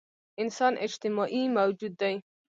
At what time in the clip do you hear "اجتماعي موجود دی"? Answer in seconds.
0.85-2.13